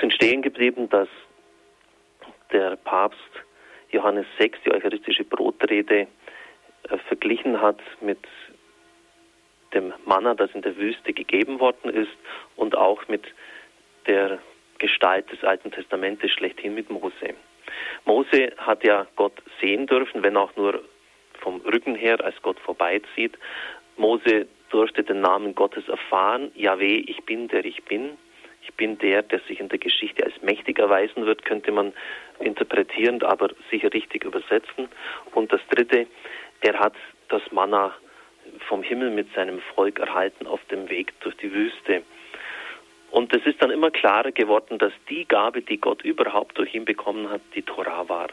sind 0.00 0.12
stehen 0.12 0.42
geblieben, 0.42 0.88
dass 0.88 1.08
der 2.52 2.76
Papst 2.76 3.18
Johannes 3.90 4.26
6, 4.38 4.58
die 4.64 4.72
eucharistische 4.72 5.24
Brotrede, 5.24 6.06
äh, 6.88 6.98
verglichen 7.08 7.60
hat 7.60 7.80
mit 8.00 8.18
dem 9.74 9.92
Manna, 10.06 10.34
das 10.34 10.50
in 10.54 10.62
der 10.62 10.76
Wüste 10.76 11.12
gegeben 11.12 11.60
worden 11.60 11.90
ist 11.90 12.16
und 12.56 12.76
auch 12.76 13.06
mit 13.08 13.24
der 14.06 14.38
Gestalt 14.78 15.30
des 15.30 15.42
Alten 15.44 15.70
Testamentes 15.70 16.30
schlechthin 16.30 16.74
mit 16.74 16.90
Mose. 16.90 17.34
Mose 18.04 18.52
hat 18.56 18.84
ja 18.84 19.06
Gott 19.16 19.34
sehen 19.60 19.86
dürfen, 19.86 20.22
wenn 20.22 20.36
auch 20.36 20.54
nur 20.56 20.82
vom 21.40 21.60
Rücken 21.60 21.94
her, 21.94 22.22
als 22.24 22.40
Gott 22.42 22.58
vorbeizieht. 22.60 23.36
Mose 23.96 24.46
durfte 24.70 25.02
den 25.02 25.20
Namen 25.20 25.54
Gottes 25.54 25.88
erfahren. 25.88 26.50
Yahweh, 26.54 27.04
ich 27.06 27.24
bin 27.24 27.48
der 27.48 27.64
ich 27.64 27.84
bin. 27.84 28.16
Ich 28.68 28.74
bin 28.74 28.98
der, 28.98 29.22
der 29.22 29.40
sich 29.40 29.60
in 29.60 29.68
der 29.68 29.78
Geschichte 29.78 30.24
als 30.24 30.40
mächtig 30.42 30.78
erweisen 30.78 31.26
wird, 31.26 31.44
könnte 31.44 31.72
man 31.72 31.92
interpretierend, 32.38 33.24
aber 33.24 33.50
sicher 33.70 33.92
richtig 33.92 34.24
übersetzen. 34.24 34.88
Und 35.34 35.52
das 35.52 35.60
dritte, 35.70 36.06
er 36.60 36.78
hat 36.78 36.94
das 37.28 37.42
Manna 37.50 37.94
vom 38.68 38.82
Himmel 38.82 39.10
mit 39.10 39.32
seinem 39.34 39.60
Volk 39.74 39.98
erhalten 39.98 40.46
auf 40.46 40.60
dem 40.66 40.88
Weg 40.90 41.12
durch 41.20 41.36
die 41.36 41.52
Wüste. 41.52 42.02
Und 43.10 43.34
es 43.34 43.44
ist 43.46 43.62
dann 43.62 43.70
immer 43.70 43.90
klarer 43.90 44.32
geworden, 44.32 44.78
dass 44.78 44.92
die 45.08 45.24
Gabe, 45.26 45.62
die 45.62 45.78
Gott 45.78 46.02
überhaupt 46.02 46.58
durch 46.58 46.74
ihn 46.74 46.84
bekommen 46.84 47.30
hat, 47.30 47.40
die 47.54 47.62
Torah 47.62 48.08
war. 48.08 48.28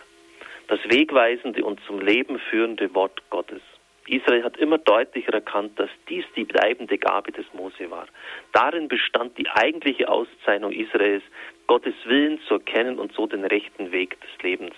Das 0.68 0.80
wegweisende 0.90 1.64
und 1.64 1.80
zum 1.86 2.00
Leben 2.02 2.40
führende 2.40 2.94
Wort 2.94 3.22
Gottes. 3.30 3.62
Israel 4.08 4.44
hat 4.44 4.58
immer 4.58 4.78
deutlicher 4.78 5.34
erkannt, 5.34 5.80
dass 5.80 5.90
dies 6.10 6.26
die 6.36 6.44
bleibende 6.44 6.98
Gabe 6.98 7.32
des 7.32 7.46
Mose 7.54 7.90
war. 7.90 8.06
Darin 8.54 8.88
bestand 8.88 9.38
die 9.38 9.50
eigentliche 9.50 10.08
Auszeichnung 10.10 10.72
Israels, 10.72 11.24
Gottes 11.68 11.96
Willen 12.06 12.40
zu 12.48 12.56
erkennen 12.56 13.00
und 13.00 13.14
so 13.14 13.26
den 13.26 13.44
rechten 13.44 13.92
Weg 13.92 14.20
des 14.22 14.44
Lebens. 14.44 14.76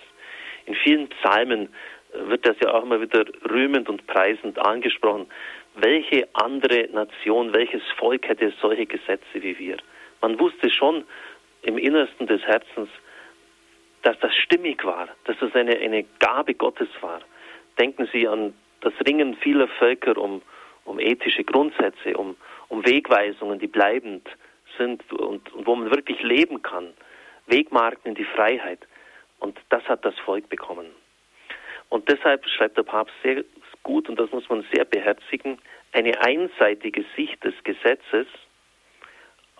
In 0.66 0.74
vielen 0.74 1.08
Psalmen 1.08 1.68
wird 2.12 2.46
das 2.46 2.56
ja 2.62 2.72
auch 2.72 2.82
immer 2.82 3.00
wieder 3.00 3.24
rühmend 3.50 3.88
und 3.88 4.06
preisend 4.06 4.58
angesprochen. 4.58 5.26
Welche 5.74 6.26
andere 6.32 6.88
Nation, 6.92 7.52
welches 7.52 7.82
Volk 7.96 8.26
hätte 8.28 8.52
solche 8.60 8.86
Gesetze 8.86 9.34
wie 9.34 9.58
wir? 9.58 9.76
Man 10.20 10.40
wusste 10.40 10.70
schon 10.70 11.04
im 11.62 11.78
Innersten 11.78 12.26
des 12.26 12.42
Herzens, 12.42 12.88
dass 14.02 14.18
das 14.20 14.34
stimmig 14.34 14.84
war, 14.84 15.08
dass 15.24 15.36
das 15.38 15.54
eine, 15.54 15.76
eine 15.76 16.04
Gabe 16.18 16.54
Gottes 16.54 16.88
war. 17.00 17.20
Denken 17.78 18.08
Sie 18.12 18.26
an 18.26 18.54
das 18.80 18.92
Ringen 19.06 19.36
vieler 19.36 19.68
Völker 19.68 20.16
um, 20.16 20.42
um 20.84 20.98
ethische 20.98 21.44
Grundsätze, 21.44 22.16
um, 22.16 22.36
um 22.68 22.84
Wegweisungen, 22.86 23.58
die 23.58 23.66
bleibend 23.66 24.28
sind 24.76 25.10
und, 25.12 25.52
und 25.52 25.66
wo 25.66 25.74
man 25.74 25.90
wirklich 25.90 26.22
leben 26.22 26.62
kann. 26.62 26.92
Wegmarken 27.46 28.10
in 28.10 28.14
die 28.14 28.24
Freiheit. 28.24 28.80
Und 29.40 29.58
das 29.70 29.82
hat 29.88 30.04
das 30.04 30.18
Volk 30.18 30.48
bekommen. 30.48 30.86
Und 31.88 32.08
deshalb 32.08 32.46
schreibt 32.46 32.76
der 32.76 32.82
Papst 32.82 33.14
sehr 33.22 33.44
gut, 33.82 34.08
und 34.08 34.20
das 34.20 34.30
muss 34.32 34.48
man 34.48 34.64
sehr 34.72 34.84
beherzigen, 34.84 35.58
eine 35.92 36.20
einseitige 36.20 37.04
Sicht 37.16 37.42
des 37.44 37.54
Gesetzes 37.64 38.26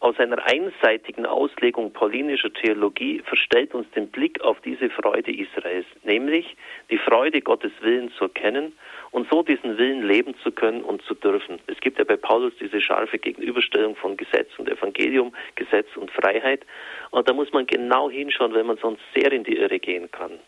aus 0.00 0.18
einer 0.20 0.44
einseitigen 0.46 1.26
Auslegung 1.26 1.92
paulinischer 1.92 2.52
Theologie 2.52 3.20
verstellt 3.24 3.74
uns 3.74 3.90
den 3.90 4.08
Blick 4.08 4.40
auf 4.42 4.60
diese 4.60 4.90
Freude 4.90 5.32
Israels, 5.34 5.86
nämlich 6.04 6.56
die 6.90 6.98
Freude 6.98 7.40
Gottes 7.40 7.72
Willen 7.80 8.12
zu 8.12 8.24
erkennen 8.24 8.74
und 9.10 9.28
so 9.30 9.42
diesen 9.42 9.78
Willen 9.78 10.06
leben 10.06 10.34
zu 10.42 10.52
können 10.52 10.82
und 10.82 11.02
zu 11.02 11.14
dürfen. 11.14 11.60
Es 11.66 11.80
gibt 11.80 11.98
ja 11.98 12.04
bei 12.04 12.16
Paulus 12.16 12.52
diese 12.60 12.80
scharfe 12.80 13.18
Gegenüberstellung 13.18 13.96
von 13.96 14.16
Gesetz 14.16 14.50
und 14.58 14.68
Evangelium, 14.68 15.34
Gesetz 15.54 15.88
und 15.96 16.10
Freiheit. 16.10 16.64
Und 17.10 17.28
da 17.28 17.32
muss 17.32 17.52
man 17.52 17.66
genau 17.66 18.10
hinschauen, 18.10 18.54
wenn 18.54 18.66
man 18.66 18.76
sonst 18.78 19.02
sehr 19.14 19.32
in 19.32 19.44
die 19.44 19.56
Irre 19.56 19.78
gehen 19.78 20.10
kann. 20.10 20.38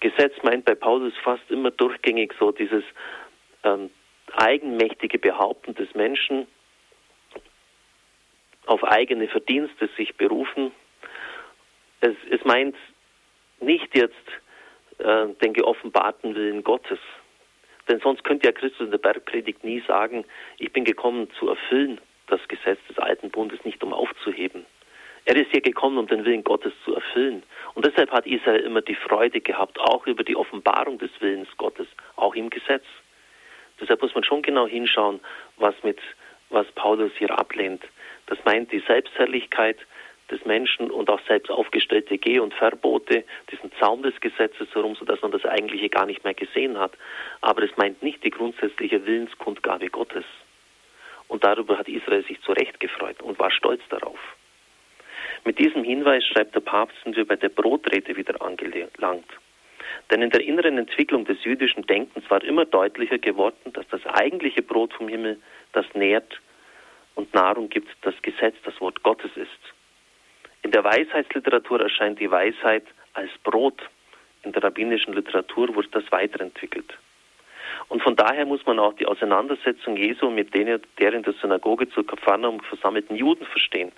Gesetz 0.00 0.34
meint 0.42 0.64
bei 0.64 0.74
Paulus 0.74 1.14
fast 1.22 1.50
immer 1.50 1.70
durchgängig 1.70 2.34
so 2.38 2.52
dieses 2.52 2.84
ähm, 3.64 3.90
eigenmächtige 4.36 5.18
Behaupten 5.18 5.74
des 5.74 5.94
Menschen, 5.94 6.46
auf 8.66 8.82
eigene 8.84 9.28
Verdienste 9.28 9.88
sich 9.96 10.16
berufen. 10.16 10.72
Es, 12.00 12.14
es 12.30 12.44
meint 12.44 12.76
nicht 13.60 13.94
jetzt 13.94 14.14
äh, 14.98 15.26
den 15.42 15.52
geoffenbarten 15.52 16.34
Willen 16.34 16.62
Gottes. 16.64 16.98
Denn 17.88 18.00
sonst 18.00 18.24
könnte 18.24 18.46
ja 18.46 18.52
Christus 18.52 18.86
in 18.86 18.90
der 18.90 18.98
Bergpredigt 18.98 19.64
nie 19.64 19.82
sagen, 19.86 20.24
ich 20.58 20.72
bin 20.72 20.84
gekommen 20.84 21.28
zu 21.38 21.48
erfüllen 21.48 22.00
das 22.26 22.40
Gesetz 22.48 22.78
des 22.88 22.98
alten 22.98 23.30
Bundes, 23.30 23.64
nicht 23.64 23.82
um 23.82 23.92
aufzuheben. 23.92 24.64
Er 25.26 25.36
ist 25.36 25.50
hier 25.50 25.60
gekommen, 25.60 25.98
um 25.98 26.06
den 26.06 26.24
Willen 26.24 26.44
Gottes 26.44 26.72
zu 26.84 26.94
erfüllen. 26.94 27.42
Und 27.74 27.86
deshalb 27.86 28.10
hat 28.10 28.26
Israel 28.26 28.60
immer 28.60 28.82
die 28.82 28.94
Freude 28.94 29.40
gehabt, 29.40 29.78
auch 29.80 30.06
über 30.06 30.22
die 30.22 30.36
Offenbarung 30.36 30.98
des 30.98 31.10
Willens 31.20 31.48
Gottes, 31.56 31.86
auch 32.16 32.34
im 32.34 32.50
Gesetz. 32.50 32.84
Deshalb 33.80 34.02
muss 34.02 34.14
man 34.14 34.24
schon 34.24 34.42
genau 34.42 34.66
hinschauen, 34.66 35.20
was 35.56 35.74
mit, 35.82 35.98
was 36.50 36.70
Paulus 36.72 37.12
hier 37.18 37.36
ablehnt. 37.36 37.82
Das 38.26 38.38
meint 38.44 38.70
die 38.70 38.82
Selbstherrlichkeit 38.86 39.78
des 40.30 40.44
Menschen 40.44 40.90
und 40.90 41.10
auch 41.10 41.20
selbst 41.26 41.50
aufgestellte 41.50 42.18
Geh- 42.18 42.38
und 42.38 42.54
Verbote, 42.54 43.24
diesen 43.50 43.72
Zaum 43.78 44.02
des 44.02 44.18
Gesetzes 44.20 44.74
herum, 44.74 44.94
sodass 44.94 45.20
man 45.22 45.32
das 45.32 45.44
eigentliche 45.44 45.88
gar 45.88 46.06
nicht 46.06 46.24
mehr 46.24 46.34
gesehen 46.34 46.78
hat. 46.78 46.92
Aber 47.40 47.62
es 47.62 47.76
meint 47.76 48.02
nicht 48.02 48.24
die 48.24 48.30
grundsätzliche 48.30 49.04
Willenskundgabe 49.06 49.88
Gottes. 49.88 50.24
Und 51.28 51.44
darüber 51.44 51.78
hat 51.78 51.88
Israel 51.88 52.24
sich 52.24 52.40
zu 52.42 52.52
Recht 52.52 52.80
gefreut 52.80 53.22
und 53.22 53.38
war 53.38 53.50
stolz 53.50 53.82
darauf. 53.88 54.18
Mit 55.44 55.58
diesem 55.58 55.84
Hinweis, 55.84 56.24
schreibt 56.24 56.54
der 56.54 56.60
Papst, 56.60 56.96
sind 57.04 57.16
wir 57.16 57.26
bei 57.26 57.36
der 57.36 57.50
Brotrede 57.50 58.16
wieder 58.16 58.40
angelangt. 58.40 59.28
Denn 60.10 60.22
in 60.22 60.30
der 60.30 60.40
inneren 60.40 60.78
Entwicklung 60.78 61.24
des 61.24 61.42
jüdischen 61.44 61.86
Denkens 61.86 62.28
war 62.30 62.42
immer 62.42 62.64
deutlicher 62.64 63.18
geworden, 63.18 63.72
dass 63.72 63.86
das 63.88 64.04
eigentliche 64.06 64.62
Brot 64.62 64.92
vom 64.94 65.08
Himmel, 65.08 65.40
das 65.72 65.86
nährt 65.94 66.40
und 67.14 67.32
Nahrung 67.34 67.68
gibt, 67.68 67.88
das 68.02 68.14
Gesetz, 68.22 68.56
das 68.64 68.80
Wort 68.80 69.02
Gottes 69.02 69.30
ist. 69.36 69.73
In 70.64 70.70
der 70.70 70.82
Weisheitsliteratur 70.82 71.82
erscheint 71.82 72.18
die 72.18 72.30
Weisheit 72.30 72.84
als 73.12 73.30
Brot. 73.44 73.82
In 74.42 74.52
der 74.52 74.64
rabbinischen 74.64 75.12
Literatur 75.12 75.74
wurde 75.74 75.88
das 75.92 76.10
weiterentwickelt. 76.10 76.96
Und 77.88 78.02
von 78.02 78.16
daher 78.16 78.46
muss 78.46 78.64
man 78.64 78.78
auch 78.78 78.94
die 78.94 79.04
Auseinandersetzung 79.04 79.96
Jesu 79.98 80.30
mit 80.30 80.54
denen, 80.54 80.80
der 80.98 81.12
in 81.12 81.22
der 81.22 81.34
Synagoge 81.34 81.90
zu 81.90 82.02
Kapharnaum 82.02 82.60
versammelten 82.60 83.14
Juden 83.14 83.44
verstehen. 83.44 83.92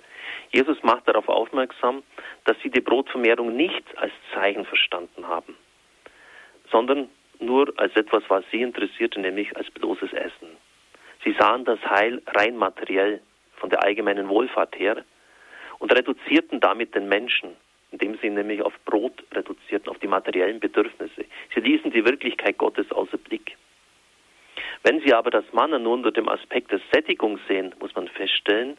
Jesus 0.51 0.83
macht 0.83 1.07
darauf 1.07 1.29
aufmerksam, 1.29 2.03
dass 2.43 2.57
sie 2.61 2.69
die 2.69 2.81
Brotvermehrung 2.81 3.55
nicht 3.55 3.85
als 3.97 4.11
Zeichen 4.33 4.65
verstanden 4.65 5.25
haben, 5.25 5.55
sondern 6.69 7.09
nur 7.39 7.73
als 7.77 7.95
etwas, 7.95 8.23
was 8.27 8.43
sie 8.51 8.61
interessierte, 8.61 9.21
nämlich 9.21 9.55
als 9.55 9.71
bloßes 9.71 10.11
Essen. 10.11 10.49
Sie 11.23 11.33
sahen 11.39 11.63
das 11.63 11.79
Heil 11.89 12.21
rein 12.27 12.57
materiell 12.57 13.21
von 13.55 13.69
der 13.69 13.83
allgemeinen 13.83 14.27
Wohlfahrt 14.27 14.77
her 14.77 15.05
und 15.79 15.93
reduzierten 15.93 16.59
damit 16.59 16.95
den 16.95 17.07
Menschen, 17.07 17.55
indem 17.91 18.17
sie 18.21 18.29
nämlich 18.29 18.61
auf 18.61 18.73
Brot 18.85 19.23
reduzierten, 19.33 19.89
auf 19.89 19.99
die 19.99 20.07
materiellen 20.07 20.59
Bedürfnisse. 20.59 21.25
Sie 21.53 21.59
ließen 21.59 21.91
die 21.91 22.05
Wirklichkeit 22.05 22.57
Gottes 22.57 22.91
außer 22.91 23.17
Blick. 23.17 23.55
Wenn 24.83 25.01
Sie 25.01 25.13
aber 25.13 25.31
das 25.31 25.45
Manna 25.51 25.79
nun 25.79 25.99
unter 25.99 26.11
dem 26.11 26.29
Aspekt 26.29 26.71
der 26.71 26.79
Sättigung 26.91 27.39
sehen, 27.47 27.75
muss 27.79 27.95
man 27.95 28.07
feststellen, 28.07 28.77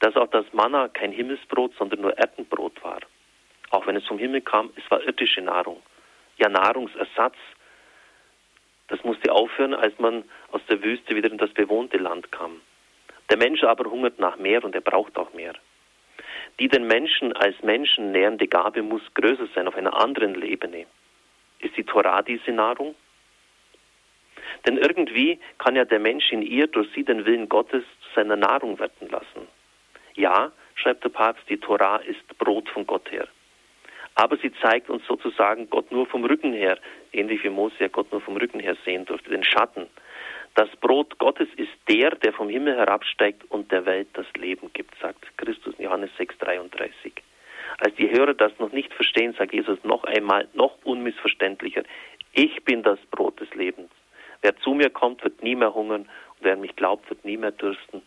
dass 0.00 0.16
auch 0.16 0.28
das 0.28 0.46
Manna 0.52 0.88
kein 0.88 1.12
Himmelsbrot, 1.12 1.74
sondern 1.78 2.00
nur 2.00 2.16
Erdenbrot 2.18 2.82
war. 2.82 3.00
Auch 3.70 3.86
wenn 3.86 3.96
es 3.96 4.06
vom 4.06 4.18
Himmel 4.18 4.40
kam, 4.40 4.70
es 4.76 4.90
war 4.90 5.02
irdische 5.02 5.40
Nahrung. 5.40 5.82
Ja, 6.36 6.48
Nahrungsersatz. 6.48 7.36
Das 8.88 9.04
musste 9.04 9.32
aufhören, 9.32 9.74
als 9.74 9.96
man 9.98 10.24
aus 10.50 10.62
der 10.68 10.82
Wüste 10.82 11.14
wieder 11.14 11.30
in 11.30 11.38
das 11.38 11.52
bewohnte 11.52 11.98
Land 11.98 12.32
kam. 12.32 12.60
Der 13.30 13.36
Mensch 13.36 13.62
aber 13.62 13.88
hungert 13.88 14.18
nach 14.18 14.36
mehr 14.36 14.64
und 14.64 14.74
er 14.74 14.80
braucht 14.80 15.16
auch 15.16 15.32
mehr. 15.34 15.54
Die 16.60 16.68
den 16.68 16.86
Menschen 16.86 17.32
als 17.32 17.60
Menschen 17.62 18.12
nährende 18.12 18.46
Gabe 18.46 18.82
muss 18.82 19.02
größer 19.14 19.48
sein 19.54 19.66
auf 19.66 19.76
einer 19.76 19.98
anderen 19.98 20.40
Ebene. 20.42 20.84
Ist 21.58 21.74
die 21.78 21.84
Torah 21.84 22.20
diese 22.20 22.52
Nahrung? 22.52 22.94
Denn 24.66 24.76
irgendwie 24.76 25.38
kann 25.56 25.74
ja 25.74 25.86
der 25.86 25.98
Mensch 25.98 26.30
in 26.30 26.42
ihr 26.42 26.66
durch 26.66 26.88
sie 26.94 27.02
den 27.02 27.24
Willen 27.24 27.48
Gottes 27.48 27.82
zu 28.02 28.14
seiner 28.14 28.36
Nahrung 28.36 28.78
werden 28.78 29.08
lassen. 29.08 29.48
Ja, 30.14 30.52
schreibt 30.74 31.02
der 31.02 31.08
Papst, 31.08 31.48
die 31.48 31.56
Torah 31.56 31.96
ist 31.96 32.26
Brot 32.36 32.68
von 32.68 32.86
Gott 32.86 33.10
her. 33.10 33.26
Aber 34.16 34.36
sie 34.36 34.52
zeigt 34.60 34.90
uns 34.90 35.06
sozusagen 35.06 35.70
Gott 35.70 35.90
nur 35.90 36.04
vom 36.04 36.26
Rücken 36.26 36.52
her, 36.52 36.78
ähnlich 37.12 37.42
wie 37.42 37.48
Mose 37.48 37.76
ja 37.78 37.88
Gott 37.88 38.12
nur 38.12 38.20
vom 38.20 38.36
Rücken 38.36 38.60
her 38.60 38.76
sehen 38.84 39.06
durfte, 39.06 39.30
den 39.30 39.44
Schatten. 39.44 39.86
Das 40.54 40.68
Brot 40.76 41.18
Gottes 41.18 41.48
ist 41.56 41.70
der, 41.88 42.10
der 42.10 42.32
vom 42.32 42.48
Himmel 42.48 42.76
herabsteigt 42.76 43.44
und 43.50 43.70
der 43.70 43.86
Welt 43.86 44.08
das 44.14 44.26
Leben 44.36 44.72
gibt, 44.72 44.94
sagt 45.00 45.24
Christus 45.38 45.74
in 45.78 45.84
Johannes 45.84 46.10
6,33. 46.18 47.12
Als 47.78 47.94
die 47.94 48.10
Hörer 48.10 48.34
das 48.34 48.52
noch 48.58 48.72
nicht 48.72 48.92
verstehen, 48.92 49.34
sagt 49.38 49.52
Jesus 49.52 49.78
noch 49.84 50.04
einmal, 50.04 50.48
noch 50.54 50.76
unmissverständlicher, 50.84 51.84
ich 52.32 52.62
bin 52.64 52.82
das 52.82 52.98
Brot 53.10 53.40
des 53.40 53.52
Lebens. 53.54 53.90
Wer 54.42 54.56
zu 54.56 54.74
mir 54.74 54.90
kommt, 54.90 55.22
wird 55.22 55.42
nie 55.42 55.54
mehr 55.54 55.74
hungern 55.74 56.02
und 56.02 56.40
wer 56.40 56.54
an 56.54 56.60
mich 56.60 56.74
glaubt, 56.76 57.08
wird 57.10 57.24
nie 57.24 57.36
mehr 57.36 57.52
dürsten. 57.52 58.02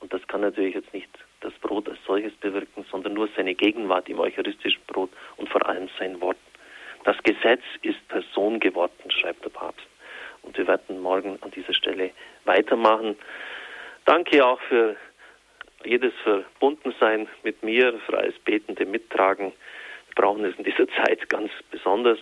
Und 0.00 0.12
das 0.12 0.26
kann 0.28 0.40
natürlich 0.42 0.74
jetzt 0.74 0.92
nicht 0.94 1.10
das 1.40 1.52
Brot 1.54 1.88
als 1.88 1.98
solches 2.06 2.32
bewirken, 2.34 2.84
sondern 2.90 3.14
nur 3.14 3.28
seine 3.36 3.54
Gegenwart 3.54 4.08
im 4.08 4.18
eucharistischen 4.18 4.82
Brot 4.86 5.10
und 5.36 5.48
vor 5.48 5.66
allem 5.66 5.88
sein 5.98 6.20
Wort. 6.20 6.38
Das 7.04 7.16
Gesetz 7.22 7.62
ist 7.82 8.06
Person 8.08 8.60
geworden, 8.60 9.10
schreibt 9.10 9.44
der 9.44 9.50
Papst. 9.50 9.86
Und 10.42 10.56
wir 10.56 10.66
werden 10.66 11.00
morgen 11.00 11.38
an 11.42 11.50
dieser 11.50 11.74
Stelle 11.74 12.10
weitermachen. 12.44 13.16
Danke 14.04 14.44
auch 14.44 14.60
für 14.62 14.96
jedes 15.84 16.12
Verbundensein 16.22 17.28
mit 17.42 17.62
mir, 17.62 17.98
freies 18.06 18.38
Betende 18.44 18.84
Mittragen. 18.86 19.52
Wir 20.08 20.14
brauchen 20.14 20.44
es 20.44 20.56
in 20.56 20.64
dieser 20.64 20.88
Zeit 20.88 21.28
ganz 21.28 21.50
besonders, 21.70 22.18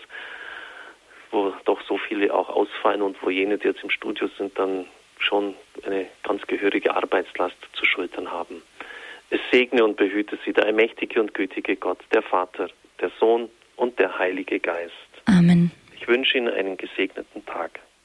wo 1.30 1.52
doch 1.64 1.80
so 1.82 1.98
viele 1.98 2.32
auch 2.32 2.48
ausfallen 2.48 3.02
und 3.02 3.16
wo 3.22 3.30
jene, 3.30 3.58
die 3.58 3.68
jetzt 3.68 3.82
im 3.82 3.90
Studio 3.90 4.28
sind, 4.38 4.58
dann 4.58 4.86
schon 5.18 5.54
eine 5.84 6.06
ganz 6.22 6.46
gehörige 6.46 6.94
Arbeitslast 6.94 7.56
zu 7.72 7.84
schultern 7.84 8.30
haben. 8.30 8.62
Es 9.30 9.40
segne 9.50 9.84
und 9.84 9.96
behüte 9.96 10.38
sie 10.44 10.52
der 10.52 10.66
allmächtige 10.66 11.20
und 11.20 11.34
gütige 11.34 11.76
Gott, 11.76 11.98
der 12.12 12.22
Vater, 12.22 12.68
der 13.00 13.10
Sohn 13.20 13.50
und 13.76 13.98
der 13.98 14.18
Heilige 14.18 14.58
Geist. 14.58 14.92
Amen. 15.26 15.70
Ich 15.94 16.08
wünsche 16.08 16.38
Ihnen 16.38 16.48
einen 16.48 16.76
gesegneten 16.76 17.44
Tag. 17.44 17.80